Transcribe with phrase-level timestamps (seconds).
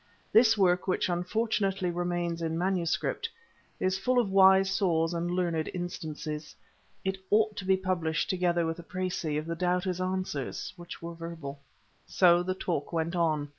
[0.31, 3.29] This work, which, unfortunately, remains in manuscript,
[3.79, 6.55] is full of wise saws and learned instances.
[7.05, 11.13] It ought to be published together with a précis of the doubter's answers, which were
[11.13, 11.59] verbal.
[12.07, 13.49] So the talk went on.